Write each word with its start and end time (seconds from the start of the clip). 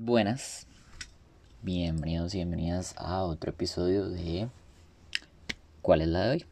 Buenas, 0.00 0.68
bienvenidos 1.60 2.32
y 2.32 2.38
bienvenidas 2.38 2.94
a 2.98 3.24
otro 3.24 3.50
episodio 3.50 4.08
de 4.08 4.48
¿Cuál 5.82 6.02
es 6.02 6.06
la 6.06 6.20
de 6.20 6.30
hoy? 6.30 6.46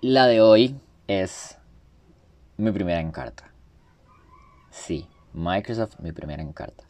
La 0.00 0.28
de 0.28 0.40
hoy 0.40 0.76
es 1.08 1.58
mi 2.58 2.70
primera 2.70 3.00
encarta. 3.00 3.50
Sí, 4.70 5.08
Microsoft, 5.32 5.98
mi 5.98 6.12
primera 6.12 6.44
encarta. 6.44 6.84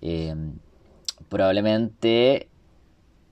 Em, 0.00 0.60
probablemente 1.28 2.48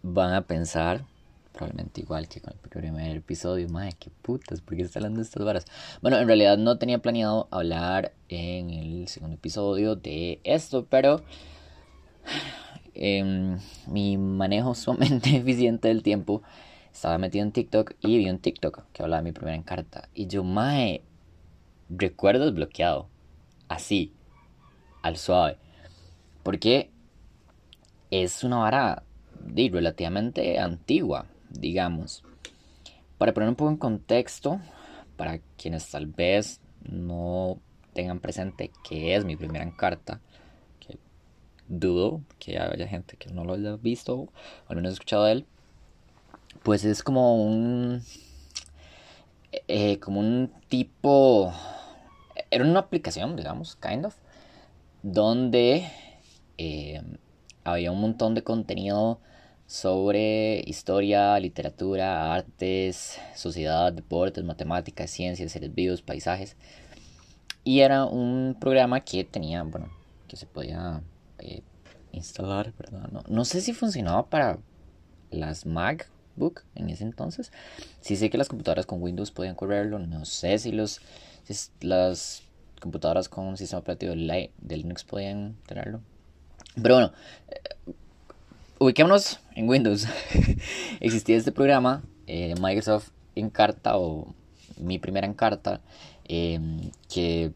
van 0.02 0.34
a 0.34 0.40
pensar, 0.40 1.06
probablemente 1.54 2.00
igual 2.00 2.28
que 2.28 2.40
con 2.40 2.52
el 2.52 2.58
primer 2.58 3.16
episodio, 3.16 3.68
madre, 3.68 3.94
qué 3.98 4.10
putas, 4.10 4.60
¿por 4.60 4.76
qué 4.76 4.82
está 4.82 4.98
hablando 4.98 5.18
de 5.18 5.24
estas 5.24 5.44
varas? 5.44 5.64
Bueno, 6.02 6.18
en 6.18 6.26
realidad 6.26 6.58
no 6.58 6.78
tenía 6.78 6.98
planeado 6.98 7.48
hablar 7.50 8.12
en 8.28 8.70
el 8.70 9.08
segundo 9.08 9.36
episodio 9.36 9.94
de 9.94 10.40
esto, 10.42 10.86
pero 10.90 11.22
em, 12.94 13.58
mi 13.86 14.18
manejo 14.18 14.74
sumamente 14.74 15.36
eficiente 15.36 15.88
del 15.88 16.02
tiempo 16.02 16.42
estaba 16.92 17.18
metido 17.18 17.44
en 17.44 17.52
TikTok 17.52 17.94
y 18.00 18.18
vi 18.18 18.28
un 18.28 18.40
TikTok 18.40 18.84
que 18.92 19.02
hablaba 19.02 19.22
de 19.22 19.30
mi 19.30 19.32
primera 19.32 19.56
encarta. 19.56 20.08
Y 20.12 20.26
yo, 20.26 20.42
mae, 20.42 21.02
recuerdo 21.88 22.46
desbloqueado. 22.46 23.08
Así, 23.68 24.12
al 25.02 25.16
suave. 25.16 25.56
Porque 26.42 26.90
es 28.10 28.44
una 28.44 28.58
vara 28.58 29.04
relativamente 29.54 30.58
antigua, 30.58 31.26
digamos. 31.58 32.24
Para 33.18 33.32
poner 33.32 33.48
un 33.48 33.54
poco 33.54 33.70
en 33.70 33.76
contexto, 33.76 34.60
para 35.16 35.40
quienes 35.56 35.88
tal 35.90 36.06
vez 36.06 36.60
no 36.82 37.58
tengan 37.92 38.20
presente 38.20 38.70
que 38.82 39.14
es 39.14 39.24
mi 39.24 39.36
primera 39.36 39.64
encarta, 39.64 40.20
que 40.80 40.98
dudo 41.68 42.22
que 42.38 42.58
haya 42.58 42.86
gente 42.88 43.16
que 43.16 43.30
no 43.30 43.44
lo 43.44 43.54
haya 43.54 43.76
visto 43.76 44.16
o 44.16 44.28
al 44.68 44.76
menos 44.76 44.92
escuchado 44.92 45.24
de 45.24 45.32
él 45.32 45.46
pues 46.62 46.84
es 46.84 47.02
como 47.02 47.42
un 47.44 48.02
eh, 49.68 49.98
como 49.98 50.20
un 50.20 50.52
tipo 50.68 51.52
era 52.50 52.64
una 52.64 52.80
aplicación 52.80 53.36
digamos 53.36 53.76
kind 53.76 54.06
of 54.06 54.16
donde 55.02 55.88
eh, 56.58 57.02
había 57.64 57.92
un 57.92 58.00
montón 58.00 58.34
de 58.34 58.42
contenido 58.42 59.20
sobre 59.66 60.62
historia, 60.66 61.38
literatura, 61.40 62.34
artes, 62.34 63.18
sociedad, 63.34 63.92
deportes, 63.92 64.44
matemáticas, 64.44 65.10
ciencias, 65.10 65.52
seres 65.52 65.74
vivos, 65.74 66.02
paisajes. 66.02 66.56
Y 67.64 67.80
era 67.80 68.04
un 68.04 68.56
programa 68.60 69.00
que 69.00 69.24
tenía, 69.24 69.62
bueno, 69.62 69.88
que 70.28 70.36
se 70.36 70.46
podía 70.46 71.02
eh, 71.38 71.62
instalar, 72.12 72.72
¿verdad? 72.78 73.08
No, 73.10 73.24
no, 73.26 73.44
sé 73.44 73.62
si 73.62 73.72
funcionaba 73.72 74.26
para 74.26 74.58
las 75.30 75.64
Mac 75.64 76.10
Book 76.36 76.62
en 76.74 76.90
ese 76.90 77.04
entonces. 77.04 77.52
Sí 78.00 78.16
sé 78.16 78.28
que 78.28 78.36
las 78.36 78.48
computadoras 78.48 78.84
con 78.84 79.02
Windows 79.02 79.30
podían 79.30 79.54
correrlo. 79.54 79.98
No 79.98 80.26
sé 80.26 80.58
si, 80.58 80.72
los, 80.72 81.00
las 81.80 82.42
computadoras 82.80 83.30
con 83.30 83.46
un 83.46 83.56
sistema 83.56 83.80
operativo 83.80 84.14
de 84.14 84.76
Linux 84.76 85.04
podían 85.04 85.56
tenerlo. 85.66 86.02
Pero 86.82 86.96
bueno, 86.96 87.12
eh, 87.48 87.92
ubiquémonos 88.84 89.40
en 89.54 89.66
Windows. 89.66 90.06
Existía 91.00 91.38
este 91.38 91.52
programa, 91.52 92.02
eh, 92.26 92.54
Microsoft 92.60 93.12
Encarta 93.34 93.96
o 93.96 94.34
mi 94.76 94.98
primera 94.98 95.26
Encarta, 95.26 95.80
em, 96.24 96.90
que 97.08 97.52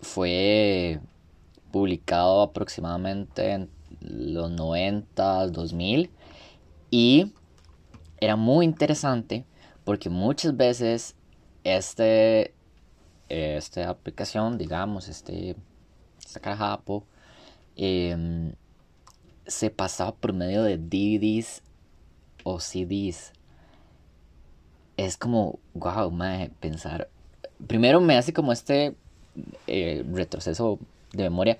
fue 0.00 0.98
publicado 1.70 2.42
aproximadamente 2.42 3.52
en 3.52 3.70
los 4.00 4.50
90, 4.50 5.46
2000 5.46 6.10
y 6.90 7.32
era 8.20 8.34
muy 8.34 8.64
interesante 8.64 9.44
porque 9.84 10.10
muchas 10.10 10.56
veces 10.56 11.14
este, 11.62 12.52
esta 13.28 13.90
aplicación, 13.90 14.58
digamos, 14.58 15.08
este, 15.08 15.54
esta 16.18 16.40
carajapo, 16.40 17.04
se 19.46 19.70
pasaba 19.70 20.14
por 20.14 20.32
medio 20.32 20.62
de 20.62 20.78
DVDs 20.78 21.62
o 22.44 22.60
CDs. 22.60 23.32
Es 24.96 25.16
como, 25.16 25.58
wow, 25.74 26.10
me 26.10 26.50
pensar. 26.60 27.08
Primero 27.66 28.00
me 28.00 28.16
hace 28.16 28.32
como 28.32 28.52
este 28.52 28.94
eh, 29.66 30.04
retroceso 30.12 30.78
de 31.12 31.24
memoria 31.24 31.58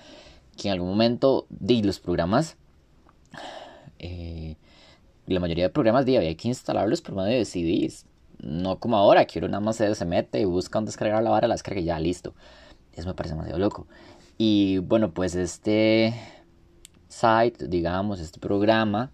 que 0.57 0.69
en 0.69 0.73
algún 0.73 0.89
momento 0.89 1.47
de 1.51 1.83
los 1.83 2.01
programas 2.01 2.57
eh, 3.99 4.57
la 5.27 5.41
mayoría 5.41 5.65
de 5.65 5.71
programas 5.71 6.07
de 6.07 6.19
había 6.19 6.35
que 6.37 6.49
instalarlos 6.49 7.01
por 7.01 7.15
medio 7.15 7.39
de 7.39 7.45
CDs. 7.45 8.07
No 8.39 8.79
como 8.79 8.97
ahora, 8.97 9.25
que 9.25 9.39
uno 9.39 9.49
nada 9.49 9.61
más 9.61 9.77
se, 9.77 10.05
mete 10.05 10.41
y 10.41 10.45
busca 10.45 10.79
donde 10.79 10.91
descargar 10.91 11.23
la 11.23 11.31
vara, 11.31 11.49
la 11.49 11.55
descarga 11.55 11.81
y 11.81 11.85
ya, 11.85 11.99
listo. 11.99 12.35
Eso 12.95 13.09
me 13.09 13.15
parece 13.15 13.35
demasiado 13.35 13.59
loco. 13.59 13.87
Y 14.39 14.79
bueno, 14.79 15.11
pues 15.13 15.35
este 15.35 16.15
site, 17.21 17.69
digamos, 17.69 18.21
este 18.21 18.38
programa, 18.41 19.10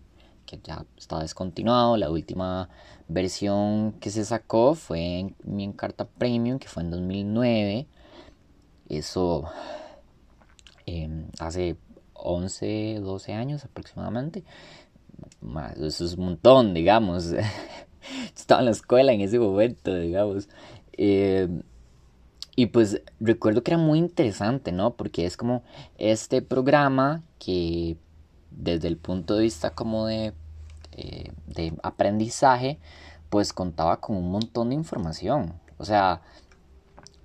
que 0.47 0.59
ya 0.63 0.85
está 0.97 1.21
descontinuado, 1.21 1.97
la 1.97 2.11
última 2.11 2.69
versión 3.09 3.93
que 4.01 4.11
se 4.11 4.25
sacó 4.25 4.75
fue 4.75 5.19
en 5.21 5.37
mi 5.45 5.65
Encarta 5.65 6.05
Premium, 6.07 6.59
que 6.59 6.69
fue 6.69 6.83
en 6.83 6.91
2009. 6.91 7.87
Eso 8.89 9.45
em, 10.87 11.27
hace 11.39 11.77
11, 12.15 13.01
12 13.01 13.33
años 13.33 13.65
aproximadamente 13.65 14.45
eso 15.81 16.05
es 16.05 16.15
un 16.15 16.25
montón, 16.25 16.75
digamos. 16.75 17.33
Estaba 18.37 18.61
en 18.61 18.67
la 18.67 18.71
escuela 18.71 19.13
en 19.13 19.21
ese 19.21 19.39
momento, 19.39 19.95
digamos. 19.99 20.49
Eh, 20.93 21.49
y 22.55 22.67
pues 22.67 23.01
recuerdo 23.21 23.63
que 23.63 23.71
era 23.73 23.79
muy 23.79 23.99
interesante, 23.99 24.73
¿no? 24.73 24.95
Porque 24.95 25.27
es 25.27 25.37
como 25.37 25.63
este 25.99 26.43
programa 26.43 27.23
que 27.39 27.97
desde 28.51 28.89
el 28.89 28.99
punto 28.99 29.37
de 29.37 29.43
vista 29.43 29.71
como 29.71 30.07
de, 30.07 30.35
eh, 30.93 31.33
de 31.47 31.75
aprendizaje, 31.83 32.79
pues 33.31 33.53
contaba 33.53 34.01
con 34.01 34.17
un 34.17 34.31
montón 34.31 34.69
de 34.69 34.75
información. 34.75 35.55
O 35.79 35.85
sea, 35.85 36.21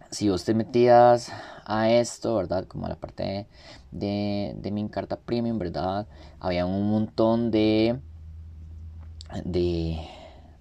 si 0.10 0.30
vos 0.30 0.46
te 0.46 0.54
metías 0.54 1.32
a 1.66 1.90
esto, 1.90 2.36
¿verdad? 2.36 2.66
Como 2.66 2.86
a 2.86 2.90
la 2.90 2.96
parte 2.96 3.48
de, 3.92 4.56
de, 4.58 4.72
mi 4.72 4.88
carta 4.90 5.18
premium, 5.18 5.60
¿verdad? 5.60 6.08
Había 6.40 6.66
un 6.66 6.90
montón 6.90 7.52
de, 7.52 8.00
de, 9.44 10.00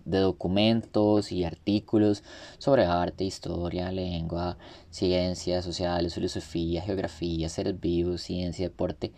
de 0.07 0.21
documentos 0.21 1.33
y 1.33 1.45
artículos 1.45 2.23
sobre 2.59 2.87
arte, 2.87 3.25
historia, 3.25 3.93
lengua, 3.93 4.57
ciencias 4.91 5.65
sociales, 5.65 6.15
filosofía, 6.15 6.81
geografía, 6.81 7.49
seres 7.49 7.79
vivos, 7.79 8.23
ciencia, 8.23 8.67
deporte, 8.67 9.13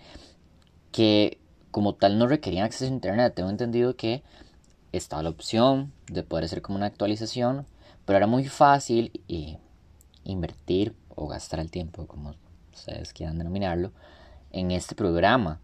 que 0.91 1.39
como 1.71 1.95
tal 1.95 2.19
no 2.19 2.27
requerían 2.27 2.65
acceso 2.65 2.87
a 2.87 2.95
internet. 2.95 3.35
Tengo 3.35 3.51
entendido 3.51 3.95
que 3.95 4.23
estaba 4.91 5.23
la 5.23 5.29
opción 5.29 5.93
de 6.11 6.23
poder 6.23 6.47
hacer 6.47 6.63
como 6.63 6.77
una 6.79 6.87
actualización, 6.87 7.67
pero 8.05 8.17
era 8.17 8.27
muy 8.27 8.49
fácil 8.49 9.13
invertir 10.25 10.97
o 11.15 11.29
gastar 11.29 11.61
el 11.61 11.71
tiempo, 11.71 12.07
como 12.07 12.35
ustedes 12.73 13.13
quieran 13.13 13.39
denominarlo, 13.39 13.93
en 14.51 14.71
este 14.71 14.95
programa. 14.95 15.61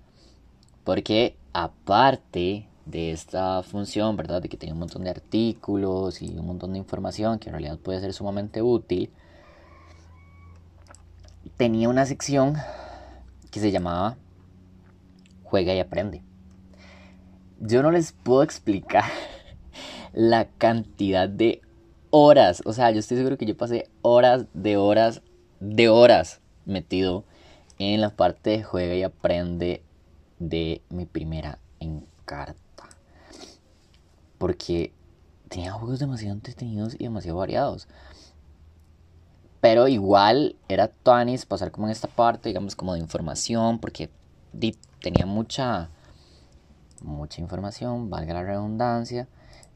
Porque 0.84 1.38
aparte 1.54 2.68
de 2.86 3.12
esta 3.12 3.62
función, 3.62 4.16
¿verdad? 4.16 4.42
De 4.42 4.48
que 4.48 4.56
tiene 4.56 4.72
un 4.72 4.80
montón 4.80 5.04
de 5.04 5.10
artículos 5.10 6.22
y 6.22 6.36
un 6.36 6.46
montón 6.46 6.72
de 6.72 6.78
información 6.78 7.38
que 7.38 7.48
en 7.48 7.54
realidad 7.54 7.78
puede 7.78 8.00
ser 8.00 8.12
sumamente 8.12 8.62
útil, 8.62 9.10
tenía 11.56 11.88
una 11.88 12.06
sección 12.06 12.56
que 13.50 13.60
se 13.60 13.70
llamaba 13.70 14.16
Juega 15.44 15.74
y 15.74 15.80
aprende. 15.80 16.22
Yo 17.60 17.82
no 17.82 17.90
les 17.90 18.12
puedo 18.12 18.42
explicar 18.42 19.04
la 20.12 20.46
cantidad 20.46 21.28
de 21.28 21.62
horas, 22.10 22.62
o 22.64 22.72
sea, 22.72 22.90
yo 22.90 23.00
estoy 23.00 23.16
seguro 23.16 23.38
que 23.38 23.46
yo 23.46 23.56
pasé 23.56 23.88
horas 24.02 24.46
de 24.52 24.76
horas 24.76 25.22
de 25.60 25.88
horas 25.88 26.40
metido 26.66 27.24
en 27.78 28.00
la 28.00 28.10
parte 28.10 28.50
de 28.50 28.62
juega 28.62 28.94
y 28.94 29.02
aprende 29.02 29.82
de 30.38 30.82
mi 30.90 31.06
primera 31.06 31.58
encarta. 31.80 32.63
Porque 34.38 34.92
tenía 35.48 35.72
juegos 35.72 35.98
demasiado 35.98 36.34
entretenidos 36.34 36.94
y 36.94 37.04
demasiado 37.04 37.38
variados. 37.38 37.88
Pero 39.60 39.88
igual 39.88 40.56
era 40.68 40.88
Tuanis 40.88 41.46
pasar 41.46 41.70
como 41.70 41.86
en 41.86 41.92
esta 41.92 42.08
parte, 42.08 42.48
digamos, 42.48 42.76
como 42.76 42.94
de 42.94 43.00
información, 43.00 43.78
porque 43.78 44.10
tenía 45.00 45.26
mucha, 45.26 45.88
mucha 47.02 47.40
información, 47.40 48.10
valga 48.10 48.34
la 48.34 48.42
redundancia. 48.42 49.28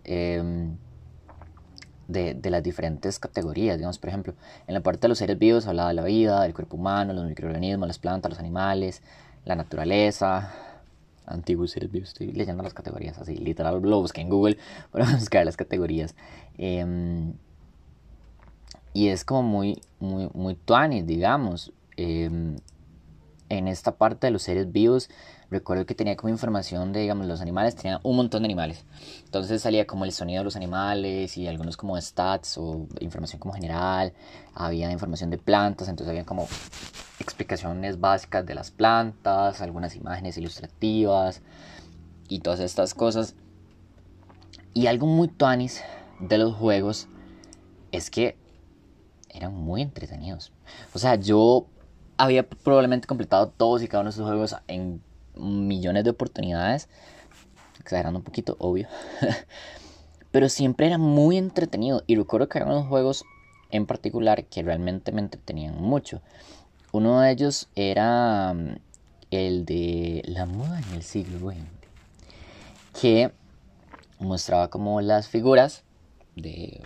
Eh, 0.05 0.69
de, 2.09 2.33
de, 2.35 2.51
las 2.51 2.63
diferentes 2.63 3.19
categorías. 3.19 3.77
Digamos, 3.77 3.99
por 3.99 4.09
ejemplo, 4.09 4.35
en 4.67 4.75
la 4.75 4.81
parte 4.81 5.03
de 5.03 5.09
los 5.09 5.19
seres 5.19 5.39
vivos 5.39 5.67
hablaba 5.67 5.91
de 5.91 5.95
la 5.95 6.05
vida, 6.05 6.43
del 6.43 6.55
cuerpo 6.55 6.77
humano, 6.77 7.13
los 7.13 7.27
microorganismos, 7.27 7.87
las 7.87 7.99
plantas, 7.99 8.31
los 8.31 8.39
animales, 8.39 9.03
la 9.45 9.55
naturaleza, 9.55 10.53
antiguos 11.29 11.71
seres 11.71 11.91
vivos. 11.91 12.09
Estoy 12.09 12.33
leyendo 12.33 12.63
las 12.63 12.75
categorías 12.75 13.19
así, 13.19 13.37
literal, 13.37 13.81
lo 13.83 14.01
busqué 14.01 14.21
en 14.21 14.29
Google 14.29 14.59
para 14.91 15.11
buscar 15.15 15.45
las 15.45 15.57
categorías. 15.57 16.15
Eh, 16.59 17.33
y 18.95 19.09
es 19.09 19.25
como 19.25 19.43
muy, 19.43 19.81
muy, 20.01 20.29
muy 20.35 20.55
tuanis, 20.55 21.07
digamos. 21.07 21.73
Eh, 21.97 22.57
en 23.49 23.69
esta 23.69 23.97
parte 23.97 24.27
de 24.27 24.31
los 24.31 24.43
seres 24.43 24.71
vivos, 24.73 25.09
recuerdo 25.50 25.87
que 25.87 25.95
tenía 25.95 26.17
como 26.17 26.29
información 26.31 26.93
de, 26.93 27.00
digamos, 27.00 27.27
los 27.27 27.41
animales, 27.41 27.75
tenía 27.75 28.00
un 28.03 28.17
montón 28.17 28.43
de 28.43 28.47
animales. 28.47 28.85
Entonces 29.25 29.62
salía 29.62 29.87
como 29.87 30.05
el 30.05 30.12
sonido 30.12 30.41
de 30.41 30.45
los 30.45 30.56
animales 30.56 31.37
y 31.37 31.47
algunos 31.47 31.77
como 31.77 32.00
stats 32.00 32.59
o 32.59 32.87
información 33.00 33.41
como 33.41 33.55
general. 33.55 34.12
Había 34.55 34.91
información 34.91 35.31
de 35.31 35.39
plantas, 35.39 35.89
entonces 35.89 36.11
había 36.11 36.25
como 36.25 36.47
explicaciones 37.19 38.00
básicas 38.00 38.45
de 38.47 38.55
las 38.55 38.71
plantas, 38.71 39.61
algunas 39.61 39.97
imágenes 39.97 40.37
ilustrativas 40.37 41.43
y 42.29 42.41
todas 42.41 42.61
estas 42.61 42.95
cosas. 42.95 43.35
Y 44.75 44.87
algo 44.87 45.06
muy 45.06 45.29
tuanis 45.29 45.83
de 46.21 46.39
los 46.39 46.55
juegos 46.55 47.09
es 47.91 48.11
que 48.11 48.37
eran 49.31 49.55
muy 49.55 49.83
entretenidos. 49.83 50.53
O 50.95 50.99
sea, 50.99 51.15
yo 51.15 51.67
había 52.17 52.49
probablemente 52.49 53.06
completado 53.06 53.49
todos 53.49 53.83
y 53.83 53.89
cada 53.89 54.03
uno 54.03 54.11
de 54.11 54.15
esos 54.15 54.27
juegos 54.27 54.56
en 54.67 55.03
millones 55.38 56.05
de 56.05 56.11
oportunidades. 56.11 56.88
Exagerando 57.81 58.19
un 58.19 58.25
poquito, 58.25 58.56
obvio. 58.58 58.88
Pero 60.31 60.49
siempre 60.49 60.87
era 60.87 60.99
muy 60.99 61.37
entretenido. 61.37 62.02
Y 62.06 62.17
recuerdo 62.17 62.49
que 62.49 62.58
había 62.58 62.73
unos 62.73 62.88
juegos 62.88 63.25
en 63.70 63.87
particular 63.87 64.44
que 64.44 64.62
realmente 64.62 65.12
me 65.12 65.20
entretenían 65.20 65.81
mucho. 65.81 66.20
Uno 66.93 67.20
de 67.20 67.31
ellos 67.31 67.69
era 67.75 68.55
mm, 68.55 68.76
el 69.31 69.64
de 69.64 70.23
la 70.26 70.46
moda 70.46 70.81
en 70.81 70.94
el 70.94 71.02
siglo 71.02 71.50
XX. 71.50 71.58
Que 73.00 73.32
mostraba 74.19 74.69
como 74.69 75.00
las 75.00 75.29
figuras 75.29 75.85
de 76.35 76.82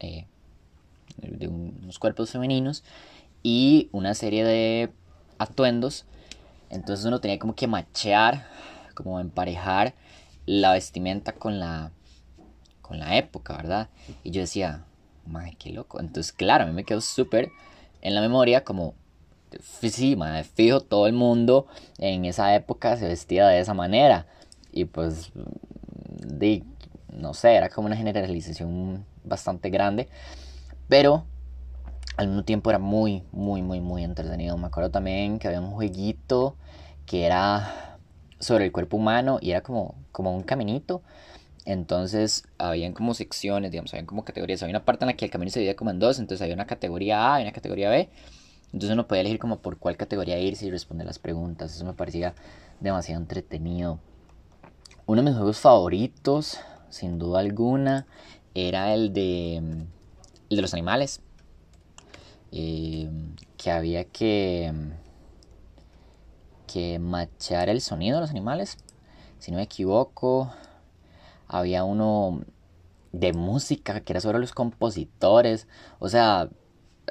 eh, 0.00 0.26
de 1.18 1.48
unos 1.48 1.98
cuerpos 1.98 2.30
femeninos 2.30 2.84
y 3.42 3.88
una 3.92 4.14
serie 4.14 4.44
de 4.44 4.90
atuendos. 5.38 6.04
Entonces 6.70 7.04
uno 7.06 7.20
tenía 7.20 7.38
como 7.38 7.54
que 7.54 7.66
machear, 7.66 8.46
como 8.94 9.20
emparejar 9.20 9.94
la 10.46 10.72
vestimenta 10.72 11.32
con 11.32 11.58
la, 11.58 11.90
con 12.82 12.98
la 12.98 13.16
época, 13.16 13.56
¿verdad? 13.56 13.88
Y 14.22 14.30
yo 14.30 14.40
decía, 14.40 14.84
madre, 15.26 15.56
qué 15.58 15.70
loco. 15.70 16.00
Entonces, 16.00 16.32
claro, 16.32 16.64
a 16.64 16.66
mí 16.66 16.72
me 16.72 16.84
quedó 16.84 17.00
súper 17.00 17.50
en 18.02 18.14
la 18.14 18.20
memoria 18.20 18.64
como, 18.64 18.94
sí, 19.60 20.16
madre, 20.16 20.44
fijo, 20.44 20.80
todo 20.80 21.06
el 21.06 21.12
mundo 21.12 21.66
en 21.98 22.24
esa 22.24 22.54
época 22.54 22.96
se 22.96 23.08
vestía 23.08 23.48
de 23.48 23.60
esa 23.60 23.74
manera. 23.74 24.26
Y 24.72 24.84
pues, 24.84 25.32
de, 25.34 26.62
no 27.12 27.34
sé, 27.34 27.54
era 27.54 27.68
como 27.68 27.86
una 27.86 27.96
generalización 27.96 29.04
bastante 29.24 29.70
grande. 29.70 30.08
Pero 30.88 31.24
al 32.16 32.28
mismo 32.28 32.44
tiempo 32.44 32.70
era 32.70 32.78
muy, 32.78 33.24
muy, 33.32 33.62
muy, 33.62 33.80
muy 33.80 34.04
entretenido. 34.04 34.56
Me 34.56 34.66
acuerdo 34.66 34.90
también 34.90 35.38
que 35.38 35.48
había 35.48 35.60
un 35.60 35.70
jueguito 35.70 36.56
que 37.04 37.24
era 37.24 37.98
sobre 38.40 38.64
el 38.64 38.72
cuerpo 38.72 38.96
humano 38.96 39.38
y 39.40 39.50
era 39.50 39.62
como, 39.62 39.94
como 40.12 40.34
un 40.34 40.42
caminito. 40.42 41.02
Entonces, 41.64 42.44
habían 42.58 42.92
como 42.92 43.12
secciones, 43.12 43.70
digamos, 43.70 43.92
habían 43.92 44.06
como 44.06 44.24
categorías. 44.24 44.62
Había 44.62 44.76
una 44.76 44.84
parte 44.84 45.04
en 45.04 45.08
la 45.08 45.16
que 45.16 45.24
el 45.24 45.30
camino 45.30 45.50
se 45.50 45.58
dividía 45.58 45.76
como 45.76 45.90
en 45.90 45.98
dos, 45.98 46.18
entonces 46.18 46.42
había 46.42 46.54
una 46.54 46.66
categoría 46.66 47.34
A 47.34 47.40
y 47.40 47.42
una 47.42 47.52
categoría 47.52 47.90
B. 47.90 48.08
Entonces 48.66 48.90
uno 48.90 49.06
podía 49.06 49.22
elegir 49.22 49.38
como 49.38 49.58
por 49.58 49.78
cuál 49.78 49.96
categoría 49.96 50.38
irse 50.38 50.66
y 50.66 50.70
responder 50.70 51.06
las 51.06 51.18
preguntas. 51.18 51.74
Eso 51.74 51.84
me 51.84 51.92
parecía 51.92 52.34
demasiado 52.80 53.20
entretenido. 53.20 53.98
Uno 55.06 55.22
de 55.22 55.30
mis 55.30 55.36
juegos 55.36 55.58
favoritos, 55.58 56.58
sin 56.88 57.18
duda 57.18 57.40
alguna, 57.40 58.06
era 58.54 58.94
el 58.94 59.12
de, 59.12 59.56
el 59.56 60.56
de 60.56 60.62
los 60.62 60.72
animales. 60.72 61.20
Eh, 62.58 63.10
que 63.58 63.70
había 63.70 64.04
que, 64.04 64.72
que 66.66 66.98
machar 66.98 67.68
el 67.68 67.82
sonido 67.82 68.16
de 68.16 68.22
los 68.22 68.30
animales. 68.30 68.78
Si 69.38 69.50
no 69.50 69.58
me 69.58 69.64
equivoco, 69.64 70.50
había 71.48 71.84
uno 71.84 72.40
de 73.12 73.34
música 73.34 74.00
que 74.00 74.10
era 74.14 74.22
sobre 74.22 74.38
los 74.38 74.52
compositores. 74.52 75.68
O 75.98 76.08
sea, 76.08 76.48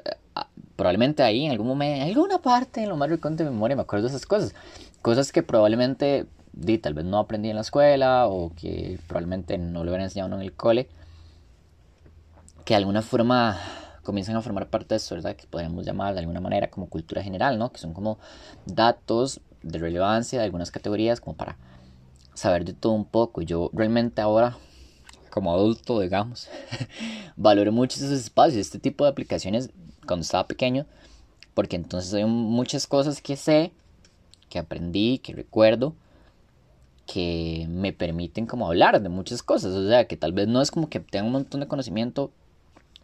eh, 0.03 0.41
probablemente 0.75 1.21
ahí 1.21 1.45
en 1.45 1.51
algún 1.51 1.67
momento, 1.67 2.01
en 2.01 2.09
alguna 2.09 2.39
parte 2.39 2.81
en 2.81 2.89
lo 2.89 2.97
más 2.97 3.09
recóndito 3.09 3.43
de 3.43 3.51
memoria 3.51 3.75
me 3.75 3.83
acuerdo 3.83 4.07
de 4.07 4.15
esas 4.15 4.25
cosas. 4.25 4.55
Cosas 5.03 5.31
que 5.31 5.43
probablemente 5.43 6.25
di, 6.53 6.79
tal 6.79 6.95
vez 6.95 7.05
no 7.05 7.19
aprendí 7.19 7.51
en 7.51 7.55
la 7.55 7.61
escuela 7.61 8.25
o 8.27 8.51
que 8.55 8.99
probablemente 9.05 9.59
no 9.59 9.83
lo 9.83 9.91
hubieran 9.91 10.05
enseñado 10.05 10.33
en 10.33 10.41
el 10.41 10.53
cole. 10.53 10.89
Que 12.63 12.73
de 12.73 12.77
alguna 12.77 13.03
forma 13.03 13.59
comienzan 14.05 14.37
a 14.37 14.41
formar 14.41 14.69
parte 14.69 14.89
de 14.89 14.97
esto, 14.97 15.15
¿verdad? 15.15 15.35
Que 15.35 15.47
podríamos 15.47 15.85
llamar 15.85 16.13
de 16.13 16.21
alguna 16.21 16.39
manera 16.39 16.69
como 16.69 16.87
cultura 16.87 17.21
general, 17.21 17.59
¿no? 17.59 17.73
Que 17.73 17.79
son 17.79 17.93
como 17.93 18.17
datos 18.65 19.41
de 19.61 19.79
relevancia 19.79 20.39
de 20.39 20.45
algunas 20.45 20.71
categorías 20.71 21.19
como 21.19 21.35
para 21.35 21.57
saber 22.33 22.63
de 22.63 22.73
todo 22.73 22.93
un 22.93 23.05
poco. 23.05 23.41
Yo 23.41 23.69
realmente 23.73 24.21
ahora, 24.21 24.57
como 25.29 25.53
adulto, 25.53 25.99
digamos, 25.99 26.47
valoro 27.35 27.73
mucho 27.73 27.97
esos 27.97 28.11
espacios, 28.11 28.61
este 28.61 28.79
tipo 28.79 29.03
de 29.03 29.09
aplicaciones 29.09 29.71
cuando 30.07 30.21
estaba 30.21 30.47
pequeño, 30.47 30.85
porque 31.53 31.75
entonces 31.75 32.13
hay 32.13 32.25
muchas 32.25 32.87
cosas 32.87 33.21
que 33.21 33.35
sé, 33.35 33.73
que 34.49 34.59
aprendí, 34.59 35.17
que 35.17 35.33
recuerdo, 35.33 35.95
que 37.05 37.67
me 37.69 37.93
permiten 37.93 38.45
como 38.45 38.67
hablar 38.67 39.01
de 39.01 39.09
muchas 39.09 39.43
cosas. 39.43 39.73
O 39.73 39.87
sea, 39.87 40.07
que 40.07 40.17
tal 40.17 40.33
vez 40.33 40.47
no 40.47 40.61
es 40.61 40.71
como 40.71 40.89
que 40.89 40.99
tenga 40.99 41.25
un 41.25 41.31
montón 41.31 41.61
de 41.61 41.67
conocimiento 41.67 42.31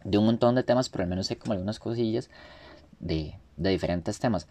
de 0.04 0.18
un 0.18 0.26
montón 0.26 0.54
de 0.54 0.62
temas, 0.62 0.88
pero 0.88 1.04
al 1.04 1.10
menos 1.10 1.26
sé 1.26 1.36
como 1.36 1.52
algunas 1.52 1.78
cosillas 1.78 2.30
de, 3.00 3.34
de 3.56 3.70
diferentes 3.70 4.18
temas. 4.18 4.48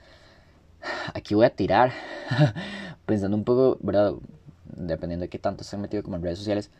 Aquí 1.13 1.35
voy 1.35 1.45
a 1.45 1.51
tirar, 1.51 1.91
pensando 3.05 3.37
un 3.37 3.43
poco, 3.43 3.77
¿verdad? 3.81 4.13
Dependiendo 4.65 5.23
de 5.23 5.29
qué 5.29 5.39
tanto 5.39 5.63
han 5.71 5.81
metido 5.81 6.03
como 6.03 6.15
en 6.15 6.23
redes 6.23 6.39
sociales, 6.39 6.71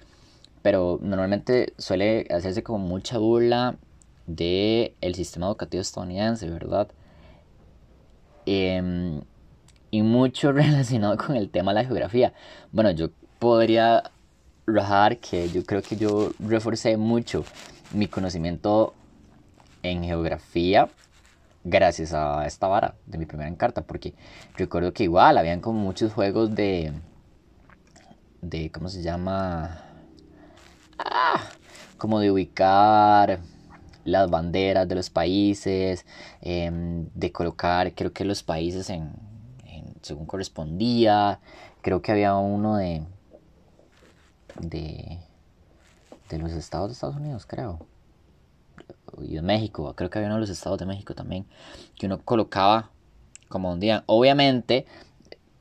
pero 0.61 0.99
normalmente 1.01 1.73
suele 1.77 2.27
hacerse 2.29 2.63
como 2.63 2.79
mucha 2.79 3.17
burla 3.17 3.75
de 4.27 4.95
el 5.01 5.15
sistema 5.15 5.47
educativo 5.47 5.81
estadounidense, 5.81 6.49
¿verdad? 6.49 6.87
Em, 8.45 9.21
y 9.91 10.01
mucho 10.01 10.51
relacionado 10.53 11.17
con 11.17 11.35
el 11.35 11.49
tema 11.49 11.73
de 11.73 11.81
la 11.81 11.85
geografía. 11.85 12.33
Bueno, 12.71 12.91
yo 12.91 13.09
podría 13.39 14.11
rajar 14.67 15.17
que 15.17 15.49
yo 15.49 15.65
creo 15.65 15.81
que 15.81 15.95
yo 15.95 16.31
reforcé 16.39 16.97
mucho 16.97 17.43
mi 17.93 18.07
conocimiento 18.07 18.93
en 19.83 20.03
geografía 20.03 20.89
gracias 21.63 22.13
a 22.13 22.45
esta 22.45 22.67
vara 22.67 22.95
de 23.05 23.17
mi 23.17 23.25
primera 23.25 23.49
encarta, 23.49 23.81
porque 23.81 24.13
recuerdo 24.55 24.93
que 24.93 25.03
igual 25.03 25.37
habían 25.37 25.61
como 25.61 25.79
muchos 25.79 26.13
juegos 26.13 26.55
de, 26.55 26.91
de 28.41 28.71
¿cómo 28.71 28.89
se 28.89 29.01
llama? 29.01 29.83
Ah, 30.97 31.43
como 31.97 32.19
de 32.19 32.31
ubicar 32.31 33.39
las 34.03 34.29
banderas 34.29 34.87
de 34.87 34.95
los 34.95 35.09
países, 35.09 36.05
em, 36.41 37.07
de 37.13 37.31
colocar, 37.31 37.93
creo 37.93 38.11
que 38.11 38.25
los 38.25 38.41
países 38.41 38.89
en, 38.89 39.13
en, 39.65 39.93
según 40.01 40.25
correspondía, 40.25 41.39
creo 41.81 42.01
que 42.01 42.11
había 42.11 42.35
uno 42.35 42.77
de, 42.77 43.03
de 44.59 45.19
de 46.37 46.43
los 46.43 46.51
estados 46.53 46.89
de 46.89 46.93
Estados 46.93 47.15
Unidos, 47.15 47.45
creo. 47.45 47.85
Y 49.21 49.35
de 49.35 49.41
México, 49.41 49.93
creo 49.95 50.09
que 50.09 50.19
había 50.19 50.27
uno 50.27 50.35
de 50.35 50.41
los 50.41 50.49
estados 50.49 50.79
de 50.79 50.85
México 50.85 51.13
también, 51.13 51.45
que 51.97 52.05
uno 52.05 52.19
colocaba 52.23 52.91
como 53.49 53.71
un 53.71 53.79
día. 53.79 54.03
Obviamente, 54.07 54.85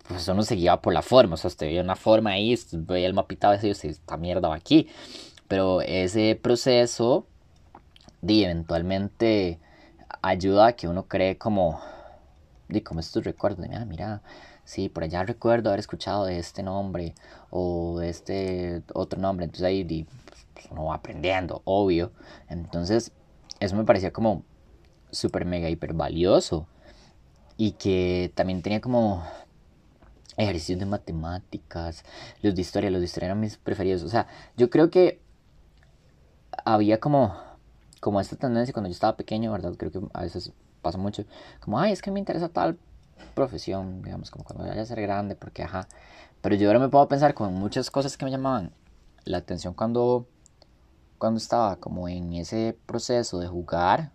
pues 0.09 0.27
uno 0.29 0.43
se 0.43 0.57
guiaba 0.57 0.81
por 0.81 0.93
la 0.93 1.03
forma, 1.03 1.35
o 1.35 1.37
sea, 1.37 1.49
usted 1.49 1.67
veía 1.67 1.83
una 1.83 1.97
forma 1.97 2.31
ahí, 2.31 2.59
veía 2.73 3.07
el 3.07 3.15
mapita, 3.15 3.55
y 3.55 3.69
decía, 3.69 3.91
esta 3.91 4.17
mierda 4.17 4.49
va 4.49 4.57
aquí. 4.57 4.89
Pero 5.49 5.83
ese 5.83 6.39
proceso, 6.41 7.27
de 8.23 8.45
eventualmente 8.45 9.59
ayuda 10.23 10.69
a 10.69 10.73
que 10.73 10.89
uno 10.89 11.07
cree 11.07 11.39
como, 11.39 11.81
de 12.69 12.83
como 12.83 13.01
estos 13.01 13.25
recuerdos, 13.25 13.61
de 13.61 13.69
mira, 13.69 13.85
mira, 13.85 14.23
sí, 14.65 14.89
por 14.89 15.05
allá 15.05 15.25
recuerdo 15.25 15.71
haber 15.71 15.81
escuchado 15.81 16.25
de 16.25 16.39
este 16.39 16.63
nombre 16.63 17.15
o 17.51 17.99
de 17.99 18.09
este 18.11 18.83
otro 18.95 19.21
nombre, 19.21 19.45
entonces 19.45 19.67
ahí 19.67 20.07
pues, 20.61 20.73
uno 20.73 20.87
va 20.87 20.97
aprendiendo, 20.97 21.63
obvio. 21.65 22.13
Entonces, 22.49 23.13
eso 23.61 23.77
me 23.77 23.85
parecía 23.85 24.13
como 24.13 24.43
súper 25.11 25.45
mega 25.45 25.69
hiper 25.69 25.95
valioso. 25.95 26.67
Y 27.57 27.73
que 27.73 28.33
también 28.35 28.63
tenía 28.63 28.81
como 28.81 29.23
ejercicios 30.37 30.79
de 30.79 30.87
matemáticas, 30.87 32.05
los 32.43 32.55
de 32.55 32.61
historia, 32.63 32.91
los 32.91 33.01
de 33.01 33.05
historia 33.07 33.27
eran 33.27 33.41
mis 33.41 33.57
preferidos. 33.59 34.03
O 34.03 34.09
sea, 34.09 34.27
yo 34.57 34.71
creo 34.71 34.91
que 34.91 35.21
había 36.65 37.01
como, 37.01 37.37
como 38.01 38.21
esta 38.21 38.37
tendencia 38.37 38.73
cuando 38.73 38.89
yo 38.89 38.93
estaba 38.93 39.17
pequeño, 39.17 39.53
¿verdad? 39.53 39.75
Creo 39.77 39.93
que 39.93 40.01
a 40.15 40.23
veces 40.23 40.53
pasa 40.81 40.97
mucho, 40.97 41.25
como, 41.61 41.79
ay, 41.79 41.93
es 41.93 42.01
que 42.01 42.11
me 42.11 42.19
interesa 42.19 42.49
tal 42.49 42.79
profesión, 43.35 44.03
digamos, 44.03 44.31
como 44.31 44.45
cuando 44.45 44.67
vaya 44.67 44.81
a 44.81 44.87
ser 44.87 45.01
grande, 45.03 45.35
porque, 45.37 45.63
ajá. 45.63 45.87
Pero 46.41 46.55
yo 46.55 46.69
ahora 46.69 46.79
me 46.79 46.89
puedo 46.89 47.07
pensar 47.09 47.35
con 47.35 47.53
muchas 47.55 47.91
cosas 47.91 48.17
que 48.17 48.25
me 48.25 48.31
llamaban 48.31 48.73
la 49.25 49.39
atención 49.39 49.75
cuando, 49.75 50.27
cuando 51.21 51.37
estaba 51.39 51.77
como 51.77 52.09
en 52.09 52.33
ese 52.33 52.77
proceso 52.87 53.39
de 53.39 53.47
jugar 53.47 54.11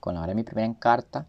con 0.00 0.14
la 0.14 0.22
hora 0.22 0.30
de 0.30 0.36
mi 0.36 0.42
primera 0.42 0.74
carta 0.78 1.26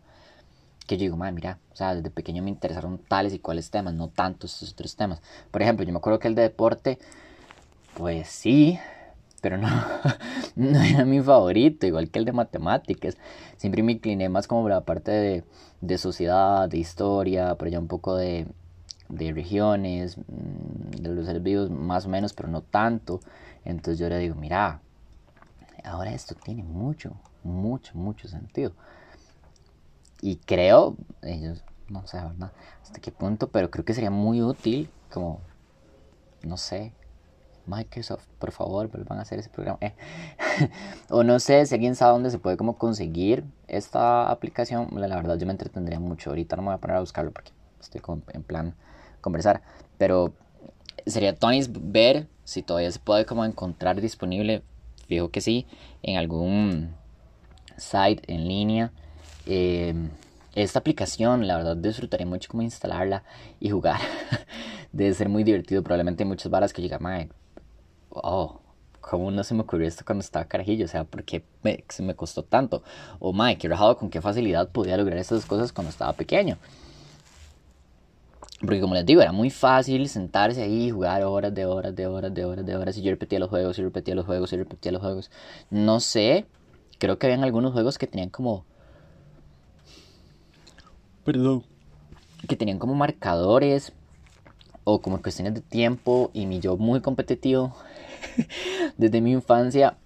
que 0.87 0.97
yo 0.97 1.01
digo, 1.01 1.17
madre, 1.17 1.33
mira, 1.33 1.59
o 1.71 1.75
sea, 1.75 1.93
desde 1.93 2.09
pequeño 2.09 2.41
me 2.41 2.49
interesaron 2.49 2.97
tales 2.97 3.33
y 3.33 3.39
cuales 3.39 3.69
temas, 3.69 3.93
no 3.93 4.07
tantos 4.07 4.53
estos 4.53 4.71
otros 4.71 4.95
temas. 4.95 5.21
Por 5.51 5.61
ejemplo, 5.61 5.85
yo 5.85 5.91
me 5.91 5.97
acuerdo 5.99 6.19
que 6.19 6.29
el 6.29 6.35
de 6.35 6.43
deporte, 6.43 6.97
pues 7.93 8.29
sí, 8.29 8.79
pero 9.41 9.57
no, 9.57 9.67
no 10.55 10.81
era 10.81 11.03
mi 11.05 11.21
favorito, 11.21 11.85
igual 11.85 12.09
que 12.09 12.19
el 12.19 12.25
de 12.25 12.31
matemáticas. 12.31 13.17
Siempre 13.57 13.83
me 13.83 13.93
incliné 13.93 14.29
más 14.29 14.47
como 14.47 14.67
la 14.69 14.81
parte 14.81 15.11
de, 15.11 15.43
de 15.81 15.97
sociedad, 15.97 16.69
de 16.69 16.77
historia, 16.77 17.55
pero 17.55 17.69
ya 17.69 17.79
un 17.79 17.87
poco 17.87 18.15
de, 18.15 18.47
de 19.09 19.33
regiones, 19.33 20.17
mm, 20.17 21.01
de 21.01 21.09
los 21.09 21.25
seres 21.25 21.43
vivos 21.43 21.69
más 21.69 22.05
o 22.05 22.09
menos, 22.09 22.33
pero 22.33 22.49
no 22.49 22.61
tanto. 22.61 23.19
Entonces 23.65 23.99
yo 23.99 24.09
le 24.09 24.17
digo, 24.17 24.35
mira, 24.35 24.81
ahora 25.83 26.13
esto 26.13 26.35
tiene 26.35 26.63
mucho, 26.63 27.13
mucho, 27.43 27.97
mucho 27.97 28.27
sentido. 28.27 28.73
Y 30.21 30.37
creo, 30.37 30.95
ellos, 31.21 31.63
no 31.89 32.05
sé. 32.07 32.17
Hasta 32.17 32.99
qué 33.01 33.11
punto, 33.11 33.49
pero 33.49 33.71
creo 33.71 33.85
que 33.85 33.93
sería 33.93 34.11
muy 34.11 34.41
útil, 34.41 34.89
como, 35.09 35.39
no 36.43 36.57
sé, 36.57 36.93
Microsoft, 37.65 38.25
por 38.39 38.51
favor, 38.51 38.89
vuelvan 38.89 39.19
a 39.19 39.21
hacer 39.21 39.39
ese 39.39 39.49
programa. 39.49 39.77
Eh. 39.81 39.93
o 41.09 41.23
no 41.23 41.39
sé 41.39 41.65
si 41.65 41.75
alguien 41.75 41.95
sabe 41.95 42.13
dónde 42.13 42.31
se 42.31 42.39
puede 42.39 42.57
como 42.57 42.77
conseguir 42.77 43.43
esta 43.67 44.29
aplicación. 44.29 44.89
La 44.93 45.15
verdad, 45.15 45.37
yo 45.37 45.45
me 45.45 45.51
entretendría 45.51 45.99
mucho. 45.99 46.29
Ahorita 46.29 46.55
no 46.55 46.63
me 46.63 46.67
voy 46.69 46.75
a 46.75 46.79
poner 46.79 46.97
a 46.97 47.01
buscarlo 47.01 47.31
porque 47.31 47.51
estoy 47.79 48.01
en 48.33 48.43
plan 48.43 48.75
conversar. 49.21 49.61
Pero 49.97 50.33
sería 51.05 51.35
Tony's 51.35 51.69
ver 51.71 52.27
si 52.43 52.61
todavía 52.63 52.91
se 52.91 52.99
puede 52.99 53.25
como 53.25 53.45
encontrar 53.45 54.01
disponible. 54.01 54.63
Fijo 55.11 55.29
que 55.29 55.41
sí, 55.41 55.65
en 56.03 56.15
algún 56.15 56.95
site 57.77 58.23
en 58.33 58.47
línea 58.47 58.93
Em, 59.45 60.09
esta 60.53 60.79
aplicación, 60.79 61.47
la 61.47 61.57
verdad, 61.57 61.77
disfrutaría 61.77 62.25
mucho 62.25 62.49
como 62.49 62.63
instalarla 62.63 63.23
y 63.59 63.69
jugar. 63.69 63.99
Debe 64.91 65.13
ser 65.13 65.29
muy 65.29 65.43
divertido. 65.43 65.81
Probablemente 65.83 66.23
hay 66.23 66.29
muchas 66.29 66.51
varas 66.51 66.73
que 66.73 66.81
llegan, 66.81 67.01
mae, 67.01 67.29
oh, 68.09 68.59
¿cómo 68.99 69.31
no 69.31 69.43
se 69.43 69.53
me 69.53 69.61
ocurrió 69.61 69.87
esto 69.87 70.03
cuando 70.05 70.21
estaba 70.21 70.45
carajillo? 70.45 70.85
O 70.85 70.87
sea, 70.87 71.05
¿por 71.05 71.23
qué 71.23 71.43
me, 71.63 71.83
se 71.89 72.03
me 72.03 72.15
costó 72.15 72.43
tanto? 72.43 72.83
O, 73.19 73.33
mae, 73.33 73.57
qué 73.57 73.67
rajado 73.67 73.97
con 73.97 74.09
qué 74.09 74.21
facilidad 74.21 74.69
podía 74.69 74.97
lograr 74.97 75.17
estas 75.17 75.45
cosas 75.45 75.71
cuando 75.71 75.89
estaba 75.89 76.13
pequeño. 76.13 76.57
Porque 78.59 78.79
como 78.79 78.93
les 78.93 79.05
digo, 79.05 79.21
era 79.21 79.31
muy 79.31 79.49
fácil 79.49 80.07
sentarse 80.07 80.61
ahí 80.61 80.87
y 80.87 80.91
jugar 80.91 81.23
horas 81.23 81.53
de 81.53 81.65
horas 81.65 81.95
de 81.95 82.07
horas 82.07 82.33
de 82.33 82.45
horas 82.45 82.65
de 82.65 82.75
horas. 82.75 82.97
Y 82.97 83.01
yo 83.01 83.11
repetía 83.11 83.39
los 83.39 83.49
juegos 83.49 83.77
y 83.79 83.83
repetía 83.83 84.15
los 84.15 84.25
juegos 84.25 84.53
y 84.53 84.57
repetía 84.57 84.91
los 84.91 85.01
juegos. 85.01 85.31
No 85.69 85.99
sé, 85.99 86.45
creo 86.99 87.17
que 87.17 87.27
habían 87.27 87.43
algunos 87.43 87.73
juegos 87.73 87.97
que 87.97 88.07
tenían 88.07 88.29
como 88.29 88.65
Perdón. 91.23 91.63
Que 92.47 92.55
tenían 92.55 92.79
como 92.79 92.95
marcadores 92.95 93.93
o 94.83 95.01
como 95.01 95.21
cuestiones 95.21 95.53
de 95.53 95.61
tiempo 95.61 96.31
y 96.33 96.47
mi 96.47 96.59
yo 96.59 96.75
muy 96.77 97.01
competitivo 97.01 97.75
desde 98.97 99.21
mi 99.21 99.31
infancia 99.31 99.97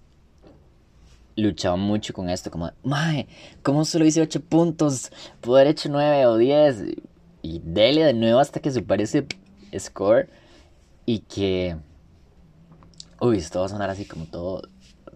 luchaba 1.34 1.76
mucho 1.76 2.12
con 2.14 2.30
esto, 2.30 2.50
como, 2.50 2.70
mae, 2.82 3.26
¿cómo 3.62 3.84
solo 3.84 4.06
hice 4.06 4.22
8 4.22 4.40
puntos? 4.40 5.10
Puedo 5.40 5.56
haber 5.56 5.68
hecho 5.68 5.88
9 5.90 6.26
o 6.26 6.36
10 6.36 6.84
y 7.46 7.60
dele 7.64 8.04
de 8.04 8.12
nuevo 8.12 8.40
hasta 8.40 8.60
que 8.60 8.72
supere 8.72 9.04
ese 9.04 9.26
score 9.78 10.28
y 11.04 11.20
que, 11.20 11.76
uy, 13.20 13.38
esto 13.38 13.60
va 13.60 13.66
a 13.66 13.68
sonar 13.68 13.88
así 13.88 14.04
como 14.04 14.26
todo, 14.26 14.62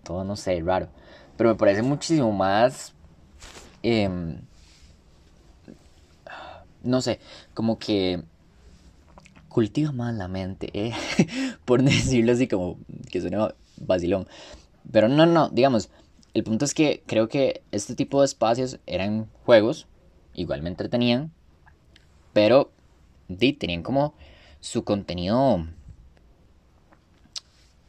todo 0.05 0.23
no 0.23 0.37
sé, 0.37 0.61
raro, 0.61 0.89
pero 1.37 1.51
me 1.51 1.57
parece 1.57 1.83
muchísimo 1.83 2.31
más... 2.33 2.95
Eh, 3.83 4.39
no 6.83 7.01
sé, 7.01 7.19
como 7.53 7.79
que 7.79 8.23
cultiva 9.49 9.91
más 9.93 10.15
la 10.15 10.29
mente, 10.29 10.71
¿eh? 10.73 10.93
por 11.65 11.83
decirlo 11.83 12.33
así 12.33 12.47
como 12.47 12.79
que 13.11 13.21
suena 13.21 13.55
vacilón. 13.77 14.29
Pero 14.91 15.09
no, 15.09 15.27
no, 15.27 15.49
digamos, 15.51 15.91
el 16.33 16.45
punto 16.45 16.65
es 16.65 16.75
que 16.75 17.03
creo 17.07 17.29
que 17.29 17.63
este 17.73 17.95
tipo 17.95 18.21
de 18.21 18.27
espacios 18.27 18.79
eran 18.87 19.29
juegos, 19.45 19.89
igual 20.35 20.63
me 20.63 20.71
entretenían, 20.71 21.33
pero 22.33 22.71
di, 23.29 23.53
tenían 23.53 23.83
como 23.83 24.15
su 24.61 24.85
contenido 24.85 25.65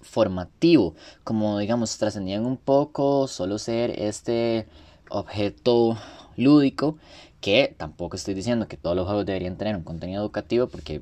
formativo, 0.01 0.95
como 1.23 1.59
digamos, 1.59 1.97
trascendían 1.97 2.45
un 2.45 2.57
poco 2.57 3.27
solo 3.27 3.57
ser 3.57 3.91
este 4.01 4.67
objeto 5.09 5.97
lúdico 6.37 6.97
que 7.41 7.73
tampoco 7.77 8.15
estoy 8.15 8.33
diciendo 8.33 8.67
que 8.67 8.77
todos 8.77 8.95
los 8.95 9.05
juegos 9.05 9.25
deberían 9.25 9.57
tener 9.57 9.75
un 9.75 9.83
contenido 9.83 10.21
educativo 10.21 10.67
porque 10.67 11.01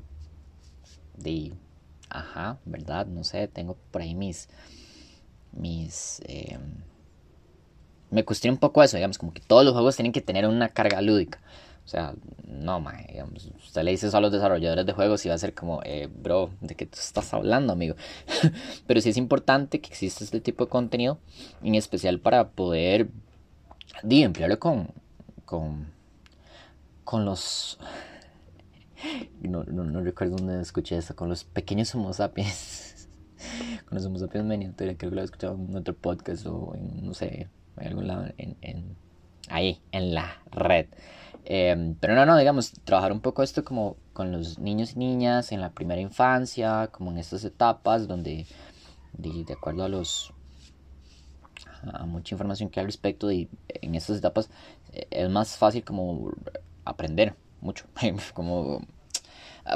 de 1.16 1.52
ajá 2.08 2.58
verdad 2.64 3.06
no 3.06 3.22
sé 3.22 3.46
tengo 3.46 3.76
por 3.90 4.02
ahí 4.02 4.14
mis 4.14 4.48
mis 5.52 6.20
eh, 6.26 6.58
me 8.10 8.24
cuestiona 8.24 8.54
un 8.54 8.58
poco 8.58 8.82
eso 8.82 8.96
digamos 8.96 9.18
como 9.18 9.32
que 9.32 9.40
todos 9.40 9.64
los 9.64 9.74
juegos 9.74 9.96
tienen 9.96 10.12
que 10.12 10.22
tener 10.22 10.46
una 10.46 10.70
carga 10.70 11.00
lúdica 11.02 11.40
o 11.84 11.88
sea 11.88 12.14
no 12.46 12.80
ma, 12.80 12.94
digamos, 13.08 13.50
usted 13.64 13.82
le 13.82 13.92
dice 13.92 14.08
eso 14.08 14.16
a 14.16 14.20
los 14.20 14.32
desarrolladores 14.32 14.86
de 14.86 14.92
juegos 14.92 15.24
y 15.26 15.28
va 15.28 15.34
a 15.34 15.38
ser 15.38 15.54
como 15.54 15.80
eh, 15.84 16.08
bro 16.12 16.50
de 16.60 16.74
qué 16.74 16.86
tú 16.86 16.98
estás 16.98 17.32
hablando 17.34 17.72
amigo 17.72 17.96
pero 18.86 19.00
sí 19.00 19.10
es 19.10 19.16
importante 19.16 19.80
que 19.80 19.88
exista 19.88 20.24
este 20.24 20.40
tipo 20.40 20.64
de 20.64 20.70
contenido 20.70 21.18
en 21.62 21.74
especial 21.74 22.20
para 22.20 22.50
poder 22.50 23.08
di, 24.02 24.22
emplearlo 24.22 24.58
con 24.58 24.88
con 25.44 26.00
con 27.10 27.24
los... 27.24 27.76
No, 29.42 29.64
no, 29.64 30.00
recuerdo 30.00 30.36
dónde 30.36 30.62
escuché 30.62 30.96
eso, 30.96 31.16
con 31.16 31.28
los 31.28 31.42
pequeños 31.42 31.92
homo 31.96 32.12
sapiens. 32.12 33.08
con 33.86 33.96
los 33.96 34.06
homo 34.06 34.18
sapiens 34.18 34.46
miniatura, 34.46 34.94
creo 34.96 35.10
que 35.10 35.16
lo 35.16 35.22
he 35.22 35.24
escuchado 35.24 35.54
en 35.56 35.74
otro 35.74 35.92
podcast 35.92 36.46
o 36.46 36.72
en, 36.76 37.04
no 37.04 37.12
sé, 37.12 37.48
en 37.78 37.86
algún 37.88 38.06
lado, 38.06 38.26
en, 38.38 38.56
en 38.60 38.96
ahí, 39.48 39.80
en 39.90 40.14
la 40.14 40.40
red. 40.52 40.86
Em, 41.44 41.94
pero 41.94 42.14
no, 42.14 42.26
no, 42.26 42.36
digamos, 42.36 42.72
trabajar 42.84 43.12
un 43.12 43.20
poco 43.20 43.42
esto 43.42 43.64
como 43.64 43.96
con 44.12 44.32
los 44.32 44.58
niños 44.58 44.92
y 44.94 44.98
niñas 44.98 45.52
en 45.52 45.60
la 45.60 45.70
primera 45.70 46.00
infancia, 46.00 46.88
como 46.92 47.10
en 47.10 47.18
estas 47.18 47.44
etapas 47.44 48.06
donde, 48.06 48.46
de, 49.14 49.44
de 49.44 49.52
acuerdo 49.52 49.84
a 49.84 49.88
los 49.88 50.32
a 51.92 52.04
mucha 52.04 52.34
información 52.34 52.68
que 52.68 52.80
hay 52.80 52.84
al 52.84 52.88
respecto 52.88 53.26
de 53.26 53.48
en 53.68 53.94
estas 53.94 54.18
etapas 54.18 54.50
eh, 54.92 55.06
es 55.10 55.30
más 55.30 55.56
fácil 55.56 55.84
como 55.84 56.32
aprender 56.84 57.34
mucho. 57.60 57.86
como 58.34 58.82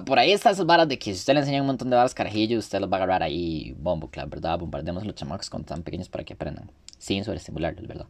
por 0.06 0.18
ahí 0.18 0.32
está 0.32 0.50
esas 0.50 0.66
varas 0.66 0.88
de 0.88 0.98
que 0.98 1.12
si 1.12 1.18
usted 1.18 1.34
le 1.34 1.40
enseña 1.40 1.60
un 1.60 1.66
montón 1.66 1.90
de 1.90 1.96
varas 1.96 2.14
carajillos, 2.14 2.64
usted 2.64 2.80
los 2.80 2.90
va 2.90 2.96
a 2.96 2.98
agarrar 2.98 3.22
ahí 3.22 3.74
bombo, 3.78 4.08
claro, 4.08 4.28
¿verdad? 4.30 4.58
Bombardemos 4.58 5.02
a 5.02 5.06
los 5.06 5.14
chamacos 5.14 5.50
con 5.50 5.64
tan 5.64 5.82
pequeños 5.82 6.08
para 6.08 6.24
que 6.24 6.32
aprendan, 6.32 6.70
sin 6.98 7.24
sobreestimularlos, 7.24 7.86
¿verdad? 7.86 8.06